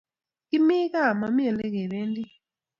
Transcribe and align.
Kimi 0.49 0.77
kaa 0.93 1.13
mami 1.19 1.43
olekependi 1.51 2.23